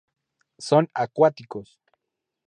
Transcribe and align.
Son 0.57 0.89
acuáticos. 0.95 1.79